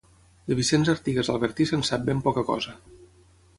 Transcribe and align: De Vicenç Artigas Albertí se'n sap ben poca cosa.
De 0.51 0.55
Vicenç 0.59 0.89
Artigas 0.93 1.29
Albertí 1.35 1.69
se'n 1.73 1.85
sap 1.91 2.09
ben 2.09 2.25
poca 2.31 2.47
cosa. 2.51 2.77